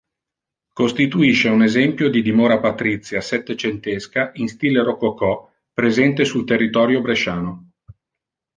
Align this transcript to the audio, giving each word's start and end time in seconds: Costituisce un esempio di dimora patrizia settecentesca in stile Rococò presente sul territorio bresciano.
Costituisce 0.73 1.47
un 1.49 1.61
esempio 1.61 2.09
di 2.09 2.23
dimora 2.23 2.59
patrizia 2.59 3.21
settecentesca 3.21 4.31
in 4.33 4.47
stile 4.47 4.81
Rococò 4.81 5.47
presente 5.75 6.25
sul 6.25 6.43
territorio 6.43 7.01
bresciano. 7.01 7.69